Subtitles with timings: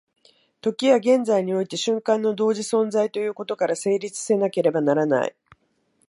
[0.61, 5.35] 時は現在において瞬間の同時存在ということから成立せなければならない。